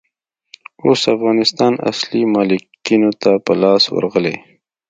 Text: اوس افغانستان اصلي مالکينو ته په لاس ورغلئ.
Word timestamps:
اوس 0.83 1.01
افغانستان 1.15 1.73
اصلي 1.91 2.21
مالکينو 2.33 3.11
ته 3.21 3.31
په 3.45 3.53
لاس 3.61 3.83
ورغلئ. 3.95 4.35